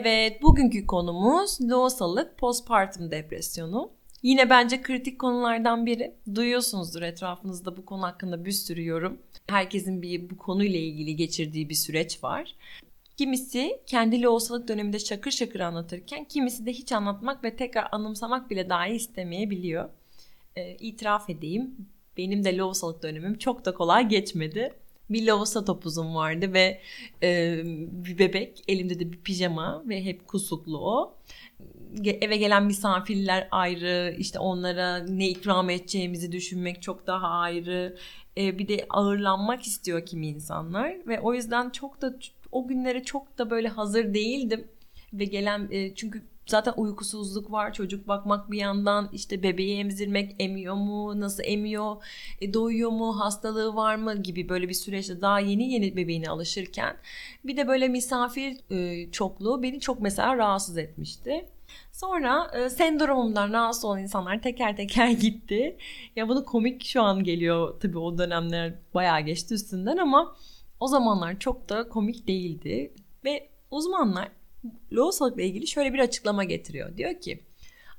Evet, 0.00 0.42
bugünkü 0.42 0.86
konumuz 0.86 1.58
loğusalık 1.60 2.38
postpartum 2.38 3.10
depresyonu. 3.10 3.90
Yine 4.22 4.50
bence 4.50 4.82
kritik 4.82 5.18
konulardan 5.18 5.86
biri. 5.86 6.14
Duyuyorsunuzdur 6.34 7.02
etrafınızda 7.02 7.76
bu 7.76 7.84
konu 7.84 8.02
hakkında 8.02 8.44
bir 8.44 8.52
sürü 8.52 8.84
yorum. 8.84 9.18
Herkesin 9.46 10.02
bir 10.02 10.30
bu 10.30 10.36
konuyla 10.36 10.78
ilgili 10.78 11.16
geçirdiği 11.16 11.68
bir 11.68 11.74
süreç 11.74 12.24
var. 12.24 12.54
Kimisi 13.16 13.80
kendi 13.86 14.22
loğusalık 14.22 14.68
döneminde 14.68 14.98
şakır 14.98 15.30
şakır 15.30 15.60
anlatırken 15.60 16.24
kimisi 16.24 16.66
de 16.66 16.72
hiç 16.72 16.92
anlatmak 16.92 17.44
ve 17.44 17.56
tekrar 17.56 17.88
anımsamak 17.92 18.50
bile 18.50 18.68
dahi 18.68 18.92
istemeyebiliyor. 18.92 19.88
E, 20.56 20.74
itiraf 20.74 21.30
edeyim 21.30 21.76
benim 22.16 22.44
de 22.44 22.56
loğusalık 22.56 23.02
dönemim 23.02 23.38
çok 23.38 23.64
da 23.64 23.74
kolay 23.74 24.08
geçmedi. 24.08 24.74
Bir 25.10 25.26
loğusa 25.26 25.64
topuzum 25.64 26.14
vardı 26.14 26.52
ve 26.52 26.80
e, 27.22 27.60
bir 27.90 28.18
bebek 28.18 28.64
elimde 28.68 29.00
de 29.00 29.12
bir 29.12 29.18
pijama 29.18 29.82
ve 29.88 30.04
hep 30.04 30.26
kusuklu 30.26 30.78
o. 30.78 31.16
Eve 32.04 32.36
gelen 32.36 32.64
misafirler 32.64 33.48
ayrı 33.50 34.14
işte 34.18 34.38
onlara 34.38 34.98
ne 34.98 35.28
ikram 35.28 35.70
edeceğimizi 35.70 36.32
düşünmek 36.32 36.82
çok 36.82 37.06
daha 37.06 37.28
ayrı. 37.28 37.96
E, 38.38 38.58
bir 38.58 38.68
de 38.68 38.86
ağırlanmak 38.90 39.62
istiyor 39.62 40.06
kimi 40.06 40.26
insanlar 40.26 41.06
ve 41.06 41.20
o 41.20 41.34
yüzden 41.34 41.70
çok 41.70 42.02
da 42.02 42.18
o 42.52 42.68
günlere 42.68 43.04
çok 43.04 43.38
da 43.38 43.50
böyle 43.50 43.68
hazır 43.68 44.14
değildim. 44.14 44.68
Ve 45.12 45.24
gelen 45.24 45.68
e, 45.70 45.94
çünkü 45.94 46.22
zaten 46.46 46.74
uykusuzluk 46.76 47.52
var 47.52 47.72
çocuk 47.72 48.08
bakmak 48.08 48.50
bir 48.50 48.58
yandan 48.58 49.08
işte 49.12 49.42
bebeği 49.42 49.78
emzirmek 49.78 50.36
emiyor 50.38 50.74
mu 50.74 51.20
nasıl 51.20 51.42
emiyor 51.46 51.96
e, 52.40 52.54
doyuyor 52.54 52.90
mu 52.90 53.20
hastalığı 53.20 53.74
var 53.74 53.96
mı 53.96 54.22
gibi 54.22 54.48
böyle 54.48 54.68
bir 54.68 54.74
süreçte 54.74 55.20
daha 55.20 55.40
yeni 55.40 55.72
yeni 55.72 55.96
bebeğine 55.96 56.28
alışırken 56.28 56.96
bir 57.44 57.56
de 57.56 57.68
böyle 57.68 57.88
misafir 57.88 58.56
e, 58.70 59.10
çokluğu 59.10 59.62
beni 59.62 59.80
çok 59.80 60.00
mesela 60.00 60.36
rahatsız 60.36 60.78
etmişti. 60.78 61.48
Sonra 61.92 62.50
e, 62.54 62.70
sendromumdan 62.70 63.52
rahatsız 63.52 63.84
olan 63.84 64.02
insanlar 64.02 64.42
teker 64.42 64.76
teker 64.76 65.10
gitti. 65.10 65.76
Ya 66.16 66.28
bunu 66.28 66.44
komik 66.44 66.84
şu 66.84 67.02
an 67.02 67.24
geliyor 67.24 67.80
tabii 67.80 67.98
o 67.98 68.18
dönemler 68.18 68.74
bayağı 68.94 69.20
geçti 69.20 69.54
üstünden 69.54 69.96
ama 69.96 70.36
o 70.80 70.86
zamanlar 70.86 71.38
çok 71.38 71.68
da 71.68 71.88
komik 71.88 72.28
değildi. 72.28 72.92
Ve 73.24 73.48
uzmanlar 73.70 74.28
loğusalıkla 74.92 75.42
ilgili 75.42 75.66
şöyle 75.66 75.94
bir 75.94 75.98
açıklama 75.98 76.44
getiriyor. 76.44 76.96
Diyor 76.96 77.20
ki 77.20 77.40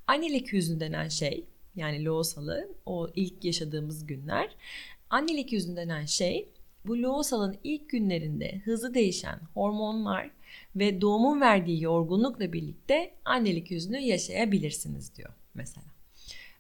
annelik 0.08 0.54
hüznü 0.54 0.80
denen 0.80 1.08
şey 1.08 1.46
yani 1.76 2.06
loğusalı 2.06 2.70
o 2.86 3.10
ilk 3.16 3.46
yaşadığımız 3.46 4.06
günler 4.06 4.56
annelik 5.10 5.52
hüznü 5.52 5.76
denen 5.76 6.06
şey 6.06 6.50
bu 6.86 7.02
loğusalın 7.02 7.58
ilk 7.64 7.90
günlerinde 7.90 8.62
hızlı 8.66 8.94
değişen 8.94 9.40
hormonlar 9.54 10.32
ve 10.76 11.02
doğumun 11.02 11.42
verdiği 11.42 11.84
yorgunlukla 11.84 12.54
birlikte 12.54 13.14
annelik 13.26 13.72
hüznü 13.72 13.98
yaşayabilirsiniz 13.98 15.16
diyor 15.16 15.34
mesela. 15.54 15.97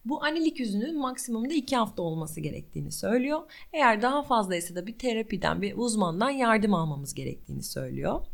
Bu 0.09 0.23
annelik 0.23 0.59
hüznünün 0.59 0.99
maksimumda 0.99 1.53
2 1.53 1.75
hafta 1.75 2.01
olması 2.01 2.41
gerektiğini 2.41 2.91
söylüyor. 2.91 3.41
Eğer 3.73 4.01
daha 4.01 4.23
fazlaysa 4.23 4.75
da 4.75 4.87
bir 4.87 4.97
terapiden, 4.97 5.61
bir 5.61 5.73
uzmandan 5.77 6.29
yardım 6.29 6.73
almamız 6.73 7.13
gerektiğini 7.13 7.63
söylüyor. 7.63 8.25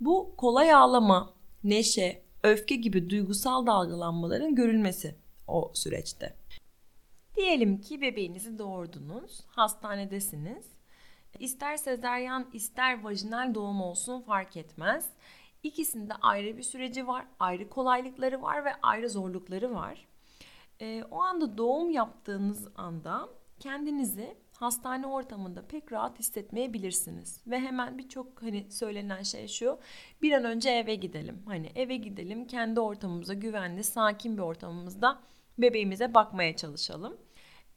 Bu 0.00 0.34
kolay 0.36 0.74
ağlama, 0.74 1.34
neşe, 1.64 2.22
öfke 2.42 2.76
gibi 2.76 3.10
duygusal 3.10 3.66
dalgalanmaların 3.66 4.54
görülmesi 4.54 5.14
o 5.48 5.72
süreçte. 5.74 6.36
Diyelim 7.36 7.80
ki 7.80 8.00
bebeğinizi 8.00 8.58
doğurdunuz, 8.58 9.40
hastanedesiniz 9.46 10.66
İster 11.38 11.76
sezeryan 11.76 12.46
ister 12.52 13.02
vajinal 13.02 13.54
doğum 13.54 13.80
olsun 13.80 14.20
fark 14.20 14.56
etmez. 14.56 15.08
İkisinde 15.62 16.14
ayrı 16.14 16.56
bir 16.56 16.62
süreci 16.62 17.06
var, 17.06 17.26
ayrı 17.40 17.68
kolaylıkları 17.68 18.42
var 18.42 18.64
ve 18.64 18.70
ayrı 18.82 19.10
zorlukları 19.10 19.74
var. 19.74 20.06
E, 20.80 21.04
o 21.10 21.20
anda 21.22 21.58
doğum 21.58 21.90
yaptığınız 21.90 22.68
anda 22.76 23.28
kendinizi 23.60 24.36
hastane 24.56 25.06
ortamında 25.06 25.66
pek 25.66 25.92
rahat 25.92 26.18
hissetmeyebilirsiniz. 26.18 27.40
Ve 27.46 27.60
hemen 27.60 27.98
birçok 27.98 28.42
hani 28.42 28.66
söylenen 28.70 29.22
şey 29.22 29.48
şu. 29.48 29.78
Bir 30.22 30.32
an 30.32 30.44
önce 30.44 30.70
eve 30.70 30.94
gidelim. 30.94 31.42
Hani 31.46 31.70
eve 31.74 31.96
gidelim 31.96 32.46
kendi 32.46 32.80
ortamımıza 32.80 33.34
güvenli, 33.34 33.84
sakin 33.84 34.36
bir 34.36 34.42
ortamımızda 34.42 35.20
bebeğimize 35.58 36.14
bakmaya 36.14 36.56
çalışalım. 36.56 37.16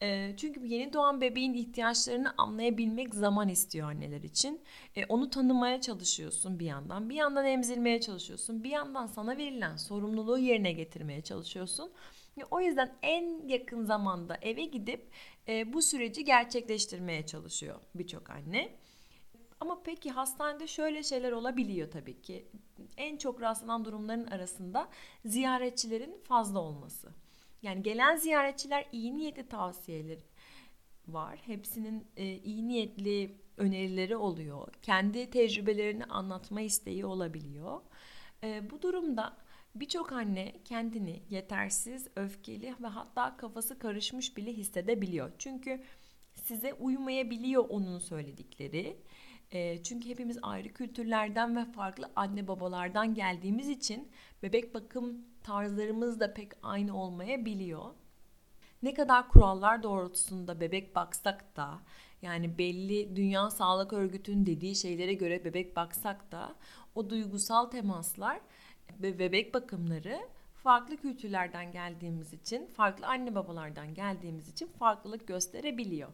E, 0.02 0.34
çünkü 0.38 0.66
yeni 0.66 0.94
doğan 0.94 1.22
bebeğin 1.22 1.54
ihtiyaçlarını 1.54 2.34
anlayabilmek 2.38 3.16
zaman 3.16 3.50
istiyor 3.50 3.90
anneler 3.92 4.22
için. 4.22 4.62
E, 4.96 5.06
onu 5.06 5.30
tanımaya 5.30 5.82
çalışıyorsun 5.82 6.60
bir 6.60 6.66
yandan. 6.66 7.10
Bir 7.10 7.16
yandan 7.16 7.46
emzirmeye 7.46 8.02
çalışıyorsun. 8.02 8.64
Bir 8.64 8.70
yandan 8.70 9.08
sana 9.08 9.38
verilen 9.38 9.76
sorumluluğu 9.76 10.38
yerine 10.38 10.72
getirmeye 10.72 11.22
çalışıyorsun. 11.22 11.92
O 12.52 12.62
yüzden 12.62 12.98
en 13.02 13.48
yakın 13.48 13.86
zamanda 13.86 14.38
eve 14.42 14.66
gidip 14.66 15.10
e, 15.48 15.74
bu 15.74 15.82
süreci 15.82 16.24
gerçekleştirmeye 16.24 17.26
çalışıyor 17.26 17.80
birçok 17.96 18.30
anne. 18.30 18.70
Ama 19.60 19.82
peki 19.84 20.12
hastanede 20.12 20.68
şöyle 20.68 21.04
şeyler 21.04 21.32
olabiliyor 21.32 21.92
tabii 21.92 22.22
ki. 22.22 22.48
En 22.98 23.18
çok 23.18 23.42
rastlanan 23.42 23.86
durumların 23.86 24.28
arasında 24.28 24.90
ziyaretçilerin 25.26 26.18
fazla 26.24 26.60
olması. 26.60 27.10
Yani 27.62 27.84
gelen 27.84 28.16
ziyaretçiler 28.16 28.86
iyi 28.92 29.18
niyetli 29.18 29.48
tavsiyeleri 29.48 30.24
var. 31.08 31.40
Hepsinin 31.46 32.08
e, 32.18 32.26
iyi 32.26 32.68
niyetli 32.68 33.36
önerileri 33.58 34.16
oluyor. 34.16 34.74
Kendi 34.82 35.30
tecrübelerini 35.30 36.06
anlatma 36.06 36.62
isteği 36.62 37.06
olabiliyor. 37.06 37.82
E, 38.44 38.70
bu 38.70 38.82
durumda 38.82 39.38
birçok 39.76 40.12
anne 40.12 40.54
kendini 40.66 41.24
yetersiz, 41.30 42.08
öfkeli 42.16 42.76
ve 42.82 42.88
hatta 42.88 43.38
kafası 43.38 43.80
karışmış 43.80 44.38
bile 44.38 44.54
hissedebiliyor. 44.54 45.32
Çünkü 45.38 45.84
size 46.36 46.74
uymayabiliyor 46.74 47.66
onun 47.70 48.00
söyledikleri. 48.00 48.98
Çünkü 49.84 50.10
hepimiz 50.10 50.40
ayrı 50.42 50.74
kültürlerden 50.74 51.56
ve 51.56 51.66
farklı 51.66 52.12
anne 52.16 52.48
babalardan 52.48 53.14
geldiğimiz 53.14 53.70
için 53.70 54.12
bebek 54.44 54.74
bakım 54.74 55.26
tarzlarımız 55.44 56.20
da 56.20 56.34
pek 56.34 56.52
aynı 56.64 56.98
olmayabiliyor. 56.98 57.94
Ne 58.84 58.94
kadar 58.94 59.28
kurallar 59.30 59.84
doğrultusunda 59.84 60.60
bebek 60.60 60.96
baksak 60.96 61.56
da 61.56 61.80
yani 62.22 62.58
belli 62.58 63.16
Dünya 63.16 63.50
Sağlık 63.50 63.94
Örgütü'nün 63.94 64.46
dediği 64.46 64.76
şeylere 64.76 65.14
göre 65.14 65.46
bebek 65.46 65.76
baksak 65.76 66.32
da 66.32 66.56
o 66.96 67.10
duygusal 67.10 67.66
temaslar 67.66 68.42
ve 69.02 69.20
bebek 69.20 69.54
bakımları 69.54 70.20
farklı 70.64 70.98
kültürlerden 70.98 71.72
geldiğimiz 71.72 72.34
için, 72.34 72.68
farklı 72.68 73.08
anne 73.08 73.36
babalardan 73.36 73.94
geldiğimiz 73.94 74.50
için 74.50 74.68
farklılık 74.68 75.28
gösterebiliyor. 75.28 76.10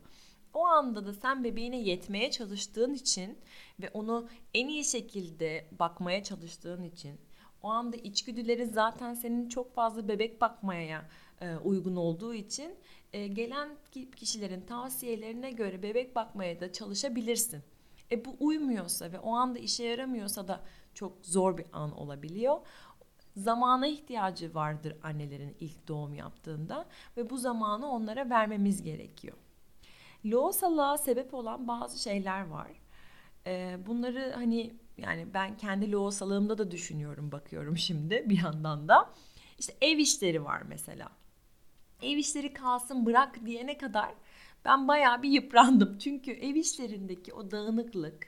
O 0.54 0.66
anda 0.66 1.06
da 1.06 1.14
sen 1.14 1.44
bebeğine 1.44 1.82
yetmeye 1.82 2.32
çalıştığın 2.32 2.94
için 2.94 3.38
ve 3.82 3.90
onu 3.94 4.28
en 4.54 4.68
iyi 4.68 4.86
şekilde 4.86 5.66
bakmaya 5.80 6.24
çalıştığın 6.24 6.84
için 6.84 7.20
o 7.66 7.68
anda 7.68 7.98
içgüdüleri 7.98 8.66
zaten 8.66 9.14
senin 9.14 9.50
çok 9.50 9.74
fazla 9.74 10.08
bebek 10.08 10.42
bakmaya 10.42 11.06
e, 11.42 11.56
uygun 11.56 11.96
olduğu 11.96 12.34
için 12.34 12.76
e, 13.14 13.28
gelen 13.28 13.70
kişilerin 14.16 14.62
tavsiyelerine 14.62 15.52
göre 15.52 15.84
bebek 15.84 16.16
bakmaya 16.16 16.60
da 16.60 16.74
çalışabilirsin. 16.74 17.64
E 18.12 18.26
bu 18.26 18.36
uymuyorsa 18.40 19.12
ve 19.12 19.20
o 19.20 19.34
anda 19.34 19.60
işe 19.60 19.84
yaramıyorsa 19.84 20.48
da 20.48 20.62
çok 20.94 21.26
zor 21.26 21.58
bir 21.58 21.66
an 21.74 21.98
olabiliyor. 21.98 22.58
Zamana 23.38 23.88
ihtiyacı 23.88 24.56
vardır 24.56 24.98
annelerin 25.04 25.56
ilk 25.60 25.88
doğum 25.88 26.14
yaptığında 26.14 26.86
ve 27.18 27.30
bu 27.30 27.38
zamanı 27.38 27.88
onlara 27.88 28.30
vermemiz 28.30 28.84
gerekiyor. 28.84 29.38
Loğusalığa 30.26 30.98
sebep 30.98 31.34
olan 31.34 31.68
bazı 31.68 32.02
şeyler 32.02 32.48
var. 32.48 32.72
E, 33.48 33.78
bunları 33.88 34.32
hani 34.36 34.74
yani 34.98 35.34
ben 35.34 35.58
kendi 35.58 35.92
loğusalığımda 35.92 36.58
da 36.58 36.72
düşünüyorum, 36.72 37.32
bakıyorum 37.32 37.78
şimdi 37.78 38.24
bir 38.30 38.44
yandan 38.44 38.88
da. 38.88 39.10
İşte 39.60 39.74
ev 39.82 39.98
işleri 39.98 40.44
var 40.44 40.62
mesela. 40.62 41.10
Ev 42.02 42.18
işleri 42.18 42.54
kalsın 42.54 43.06
bırak 43.06 43.46
diyene 43.46 43.78
kadar 43.78 44.14
ben 44.66 44.88
bayağı 44.88 45.24
bir 45.24 45.30
yıprandım. 45.30 45.98
Çünkü 46.00 46.32
ev 46.32 46.56
işlerindeki 46.56 47.34
o 47.34 47.52
dağınıklık 47.52 48.28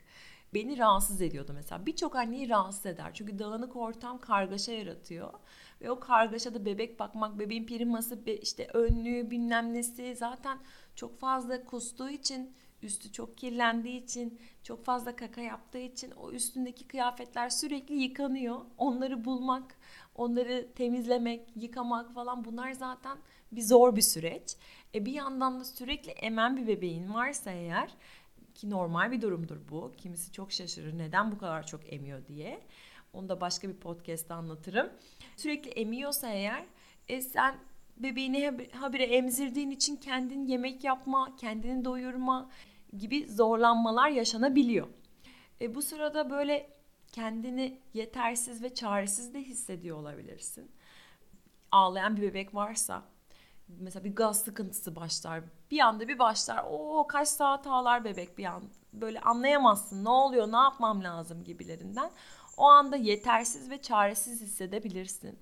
beni 0.54 0.78
rahatsız 0.78 1.22
ediyordu 1.22 1.52
mesela. 1.56 1.86
Birçok 1.86 2.16
anneyi 2.16 2.50
rahatsız 2.50 2.86
eder. 2.86 3.12
Çünkü 3.14 3.40
dağınık 3.40 3.76
ortam 3.76 4.20
kargaşa 4.20 4.72
yaratıyor. 4.72 5.34
Ve 5.82 5.92
o 5.92 6.00
kargaşada 6.00 6.66
bebek 6.66 7.00
bakmak, 7.00 7.40
bebeğin 7.40 7.66
priması, 7.66 8.20
işte 8.42 8.68
önlüğü 8.74 9.32
bilmem 9.32 9.74
nesi 9.74 10.16
zaten 10.16 10.58
çok 10.96 11.20
fazla 11.20 11.66
kustuğu 11.66 12.10
için 12.10 12.56
üstü 12.82 13.12
çok 13.12 13.38
kirlendiği 13.38 14.04
için, 14.04 14.40
çok 14.64 14.86
fazla 14.86 15.16
kaka 15.16 15.42
yaptığı 15.42 15.78
için 15.78 16.12
o 16.12 16.32
üstündeki 16.32 16.88
kıyafetler 16.88 17.50
sürekli 17.50 17.96
yıkanıyor. 17.96 18.62
Onları 18.78 19.26
bulmak, 19.26 19.76
onları 20.18 20.68
temizlemek, 20.76 21.50
yıkamak 21.56 22.14
falan 22.14 22.46
bunlar 22.46 22.72
zaten 22.72 23.18
bir 23.52 23.62
zor 23.62 23.96
bir 23.96 24.02
süreç. 24.02 24.56
E 24.96 25.06
bir 25.06 25.14
yandan 25.14 25.60
da 25.60 25.64
sürekli 25.64 26.12
emen 26.12 26.58
bir 26.58 26.68
bebeğin 26.68 27.14
varsa 27.14 27.52
eğer 27.52 27.90
ki 28.56 28.70
normal 28.70 29.12
bir 29.12 29.22
durumdur 29.22 29.58
bu. 29.72 29.92
Kimisi 29.98 30.32
çok 30.32 30.52
şaşırır 30.52 30.98
neden 30.98 31.32
bu 31.32 31.38
kadar 31.38 31.66
çok 31.68 31.94
emiyor 31.94 32.28
diye. 32.28 32.62
Onu 33.14 33.30
da 33.30 33.42
başka 33.42 33.70
bir 33.70 33.76
podcast'ta 33.76 34.36
anlatırım. 34.36 34.90
Sürekli 35.36 35.72
emiyorsa 35.72 36.30
eğer 36.30 36.66
e, 37.08 37.22
sen 37.22 37.56
bebeğini 37.98 38.68
habire 38.72 39.04
emzirdiğin 39.04 39.72
için 39.72 39.96
kendin 39.96 40.46
yemek 40.46 40.84
yapma, 40.84 41.36
kendini 41.36 41.86
doyurma 41.86 42.50
gibi 42.98 43.28
zorlanmalar 43.28 44.10
yaşanabiliyor. 44.10 44.88
E, 45.62 45.76
bu 45.76 45.82
sırada 45.82 46.30
böyle 46.30 46.77
kendini 47.12 47.82
yetersiz 47.94 48.64
ve 48.64 48.74
çaresiz 48.74 49.34
de 49.34 49.40
hissediyor 49.40 49.98
olabilirsin. 49.98 50.72
Ağlayan 51.72 52.18
bir 52.18 52.22
bebek 52.22 52.56
varsa 52.56 53.04
mesela 53.68 54.04
bir 54.04 54.16
gaz 54.16 54.40
sıkıntısı 54.42 54.96
başlar. 54.96 55.44
Bir 55.72 55.80
anda 55.80 56.08
bir 56.08 56.20
başlar. 56.20 56.66
O 56.70 57.08
kaç 57.08 57.28
saat 57.28 57.68
ağlar 57.68 58.04
bebek 58.04 58.38
bir 58.38 58.46
an. 58.46 58.64
Böyle 58.94 59.22
anlayamazsın. 59.22 60.06
Ne 60.06 60.10
oluyor? 60.10 60.52
Ne 60.52 60.58
yapmam 60.58 61.04
lazım 61.04 61.44
gibilerinden. 61.44 62.12
O 62.58 62.64
anda 62.64 62.96
yetersiz 62.96 63.70
ve 63.70 63.82
çaresiz 63.82 64.42
hissedebilirsin. 64.42 65.40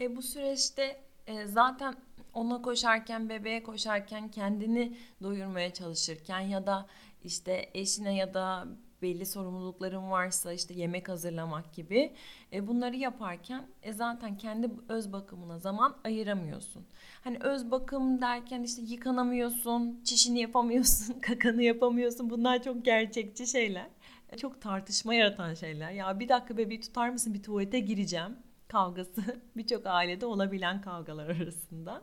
E, 0.00 0.16
bu 0.16 0.22
süreçte 0.22 1.04
e, 1.26 1.46
zaten 1.46 1.94
ona 2.34 2.62
koşarken, 2.62 3.28
bebeğe 3.28 3.62
koşarken, 3.62 4.28
kendini 4.28 4.96
doyurmaya 5.22 5.72
çalışırken 5.72 6.40
ya 6.40 6.66
da 6.66 6.86
işte 7.24 7.70
eşine 7.74 8.16
ya 8.16 8.34
da 8.34 8.66
belli 9.02 9.26
sorumlulukların 9.26 10.10
varsa 10.10 10.52
işte 10.52 10.74
yemek 10.74 11.08
hazırlamak 11.08 11.72
gibi 11.72 12.12
e, 12.52 12.66
bunları 12.66 12.96
yaparken 12.96 13.66
e, 13.82 13.92
zaten 13.92 14.36
kendi 14.36 14.70
öz 14.88 15.12
bakımına 15.12 15.58
zaman 15.58 15.96
ayıramıyorsun. 16.04 16.86
Hani 17.24 17.38
öz 17.40 17.70
bakım 17.70 18.20
derken 18.20 18.62
işte 18.62 18.82
yıkanamıyorsun, 18.82 20.00
çişini 20.04 20.40
yapamıyorsun, 20.40 21.20
kakanı 21.20 21.62
yapamıyorsun. 21.62 22.30
Bunlar 22.30 22.62
çok 22.62 22.84
gerçekçi 22.84 23.46
şeyler. 23.46 23.86
E, 24.30 24.36
çok 24.36 24.60
tartışma 24.60 25.14
yaratan 25.14 25.54
şeyler. 25.54 25.90
Ya 25.90 26.20
bir 26.20 26.28
dakika 26.28 26.56
bebeği 26.56 26.80
tutar 26.80 27.10
mısın 27.10 27.34
bir 27.34 27.42
tuvalete 27.42 27.80
gireceğim 27.80 28.36
kavgası 28.68 29.40
birçok 29.56 29.86
ailede 29.86 30.26
olabilen 30.26 30.80
kavgalar 30.80 31.28
arasında. 31.28 32.02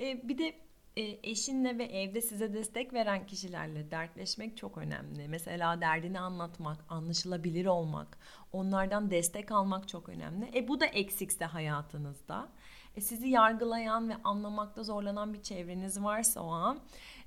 E, 0.00 0.28
bir 0.28 0.38
de 0.38 0.54
eşinle 0.96 1.78
ve 1.78 1.84
evde 1.84 2.20
size 2.20 2.54
destek 2.54 2.92
veren 2.92 3.26
kişilerle 3.26 3.90
dertleşmek 3.90 4.56
çok 4.56 4.78
önemli. 4.78 5.28
Mesela 5.28 5.80
derdini 5.80 6.20
anlatmak, 6.20 6.78
anlaşılabilir 6.88 7.66
olmak, 7.66 8.18
onlardan 8.52 9.10
destek 9.10 9.52
almak 9.52 9.88
çok 9.88 10.08
önemli. 10.08 10.50
E 10.54 10.68
bu 10.68 10.80
da 10.80 10.86
eksikse 10.86 11.44
hayatınızda. 11.44 12.48
E, 12.96 13.00
sizi 13.00 13.28
yargılayan 13.28 14.08
ve 14.08 14.14
anlamakta 14.24 14.82
zorlanan 14.82 15.34
bir 15.34 15.42
çevreniz 15.42 16.02
varsa 16.02 16.42
o 16.42 16.50
an 16.50 16.80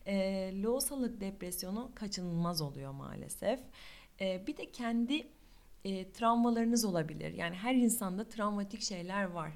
e, 0.05 0.51
loğusalık 0.61 1.21
depresyonu 1.21 1.91
kaçınılmaz 1.95 2.61
oluyor 2.61 2.91
maalesef. 2.91 3.59
E, 4.21 4.47
bir 4.47 4.57
de 4.57 4.71
kendi 4.71 5.27
e, 5.85 6.11
travmalarınız 6.11 6.85
olabilir. 6.85 7.33
Yani 7.33 7.55
her 7.55 7.75
insanda 7.75 8.29
travmatik 8.29 8.81
şeyler 8.81 9.23
var 9.23 9.51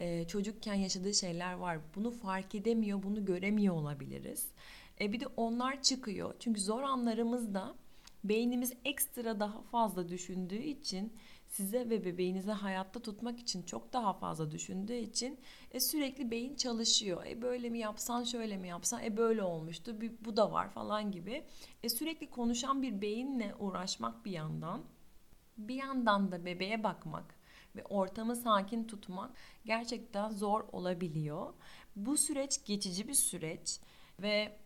e, 0.00 0.26
çocukken 0.26 0.74
yaşadığı 0.74 1.14
şeyler 1.14 1.52
var. 1.52 1.78
Bunu 1.94 2.10
fark 2.10 2.54
edemiyor, 2.54 3.02
bunu 3.02 3.24
göremiyor 3.24 3.74
olabiliriz. 3.74 4.46
E, 5.00 5.12
bir 5.12 5.20
de 5.20 5.26
onlar 5.36 5.82
çıkıyor. 5.82 6.34
Çünkü 6.38 6.60
zor 6.60 6.82
anlarımızda 6.82 7.74
beynimiz 8.24 8.72
ekstra 8.84 9.40
daha 9.40 9.62
fazla 9.62 10.08
düşündüğü 10.08 10.62
için 10.62 11.12
size 11.48 11.90
ve 11.90 12.04
bebeğinizi 12.04 12.50
hayatta 12.50 13.00
tutmak 13.00 13.40
için 13.40 13.62
çok 13.62 13.92
daha 13.92 14.12
fazla 14.12 14.50
düşündüğü 14.50 14.96
için 14.96 15.38
e, 15.70 15.80
sürekli 15.80 16.30
beyin 16.30 16.54
çalışıyor. 16.54 17.26
E 17.26 17.42
böyle 17.42 17.70
mi 17.70 17.78
yapsan 17.78 18.24
şöyle 18.24 18.56
mi 18.56 18.68
yapsan 18.68 19.04
e 19.04 19.16
böyle 19.16 19.42
olmuştu 19.42 20.00
bir, 20.00 20.12
bu 20.24 20.36
da 20.36 20.52
var 20.52 20.70
falan 20.70 21.12
gibi. 21.12 21.44
E, 21.82 21.88
sürekli 21.88 22.30
konuşan 22.30 22.82
bir 22.82 23.00
beyinle 23.00 23.54
uğraşmak 23.58 24.24
bir 24.24 24.32
yandan 24.32 24.82
bir 25.58 25.74
yandan 25.74 26.32
da 26.32 26.44
bebeğe 26.44 26.82
bakmak 26.82 27.39
ve 27.76 27.84
ortamı 27.84 28.36
sakin 28.36 28.84
tutmak 28.84 29.30
gerçekten 29.64 30.30
zor 30.30 30.64
olabiliyor. 30.72 31.54
Bu 31.96 32.16
süreç 32.16 32.64
geçici 32.64 33.08
bir 33.08 33.14
süreç 33.14 33.80
ve 34.18 34.58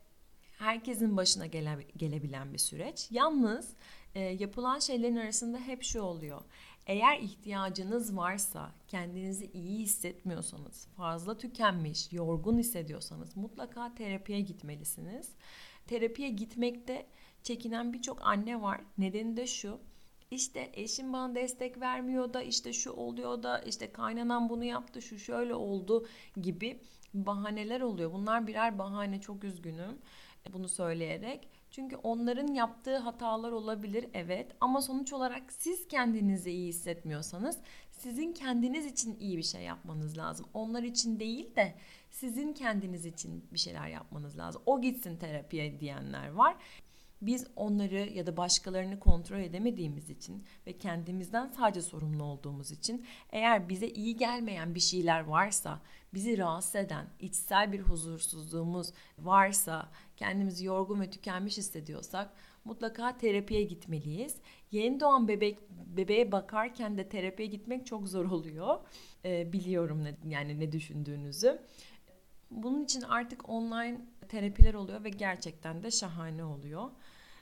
herkesin 0.59 1.17
başına 1.17 1.47
gele, 1.47 1.87
gelebilen 1.97 2.53
bir 2.53 2.59
süreç. 2.59 3.09
Yalnız 3.11 3.75
e, 4.15 4.21
yapılan 4.21 4.79
şeylerin 4.79 5.17
arasında 5.17 5.59
hep 5.59 5.83
şu 5.83 6.01
oluyor. 6.01 6.43
Eğer 6.87 7.19
ihtiyacınız 7.19 8.17
varsa, 8.17 8.73
kendinizi 8.89 9.51
iyi 9.55 9.79
hissetmiyorsanız, 9.79 10.87
fazla 10.97 11.39
tükenmiş, 11.39 12.13
yorgun 12.13 12.59
hissediyorsanız 12.59 13.37
mutlaka 13.37 13.95
terapiye 13.95 14.41
gitmelisiniz. 14.41 15.31
Terapiye 15.87 16.29
gitmekte 16.29 17.07
çekinen 17.43 17.93
birçok 17.93 18.27
anne 18.27 18.63
var. 18.63 18.81
Nedeni 18.99 19.37
de 19.37 19.47
şu 19.47 19.81
işte 20.35 20.71
eşim 20.75 21.13
bana 21.13 21.35
destek 21.35 21.81
vermiyor 21.81 22.33
da 22.33 22.43
işte 22.43 22.73
şu 22.73 22.93
oluyor 22.93 23.43
da 23.43 23.59
işte 23.59 23.93
kaynanan 23.93 24.49
bunu 24.49 24.65
yaptı 24.65 25.03
şu 25.03 25.19
şöyle 25.19 25.55
oldu 25.55 26.07
gibi 26.43 26.81
bahaneler 27.15 27.81
oluyor. 27.81 28.13
Bunlar 28.13 28.47
birer 28.47 28.79
bahane 28.79 29.21
çok 29.21 29.45
üzgünüm 29.45 29.99
bunu 30.53 30.69
söyleyerek. 30.69 31.49
Çünkü 31.71 31.97
onların 31.97 32.55
yaptığı 32.55 32.97
hatalar 32.97 33.53
olabilir 33.53 34.07
evet 34.15 34.53
ama 34.61 34.83
sonuç 34.83 35.13
olarak 35.13 35.53
siz 35.53 35.89
kendinizi 35.89 36.51
iyi 36.51 36.69
hissetmiyorsanız 36.69 37.59
sizin 37.91 38.33
kendiniz 38.33 38.87
için 38.87 39.17
iyi 39.21 39.39
bir 39.39 39.43
şey 39.43 39.63
yapmanız 39.63 40.19
lazım. 40.19 40.47
Onlar 40.55 40.83
için 40.83 41.21
değil 41.21 41.57
de 41.57 41.75
sizin 42.11 42.53
kendiniz 42.53 43.07
için 43.07 43.45
bir 43.53 43.59
şeyler 43.59 43.89
yapmanız 43.89 44.39
lazım. 44.39 44.63
O 44.67 44.81
gitsin 44.81 45.17
terapiye 45.17 45.81
diyenler 45.81 46.29
var. 46.29 46.57
Biz 47.27 47.47
onları 47.57 48.13
ya 48.13 48.27
da 48.27 48.37
başkalarını 48.37 49.01
kontrol 49.01 49.41
edemediğimiz 49.41 50.11
için 50.11 50.45
ve 50.67 50.79
kendimizden 50.79 51.47
sadece 51.57 51.83
sorumlu 51.83 52.25
olduğumuz 52.25 52.71
için 52.71 53.07
eğer 53.31 53.69
bize 53.69 53.89
iyi 53.89 54.17
gelmeyen 54.17 54.75
bir 54.75 54.81
şeyler 54.81 55.21
varsa, 55.21 55.81
bizi 56.15 56.39
rahatsız 56.39 56.75
eden 56.77 57.07
içsel 57.21 57.73
bir 57.73 57.81
huzursuzluğumuz 57.81 58.93
varsa, 59.19 59.91
kendimizi 60.17 60.65
yorgun 60.65 61.01
ve 61.01 61.11
tükenmiş 61.11 61.59
hissediyorsak 61.59 62.31
mutlaka 62.65 63.19
terapiye 63.19 63.63
gitmeliyiz. 63.63 64.37
Yeni 64.71 65.01
doğan 65.01 65.29
bebek 65.29 65.59
bebeğe 65.71 66.33
bakarken 66.33 66.99
de 66.99 67.09
terapiye 67.09 67.49
gitmek 67.49 67.87
çok 67.87 68.09
zor 68.09 68.25
oluyor. 68.25 68.79
Ee, 69.25 69.53
biliyorum 69.53 70.05
ne, 70.05 70.17
yani 70.29 70.61
ne 70.61 70.73
düşündüğünüzü. 70.73 71.63
Bunun 72.51 72.85
için 72.85 73.03
artık 73.03 73.49
online 73.49 74.01
terapiler 74.29 74.75
oluyor 74.75 75.05
ve 75.05 75.09
gerçekten 75.09 75.83
de 75.83 75.91
şahane 75.91 76.45
oluyor. 76.45 76.91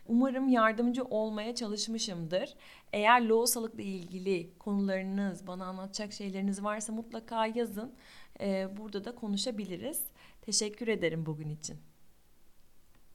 Umarım 0.07 0.49
yardımcı 0.49 1.05
olmaya 1.05 1.55
çalışmışımdır. 1.55 2.55
Eğer 2.93 3.23
loğusalıkla 3.23 3.83
ilgili 3.83 4.59
konularınız, 4.59 5.47
bana 5.47 5.67
anlatacak 5.67 6.13
şeyleriniz 6.13 6.65
varsa 6.65 6.93
mutlaka 6.93 7.47
yazın. 7.47 7.95
Ee, 8.41 8.69
burada 8.77 9.05
da 9.05 9.15
konuşabiliriz. 9.15 10.07
Teşekkür 10.43 10.89
ederim 10.89 11.27
bugün 11.27 11.49
için. 11.49 11.92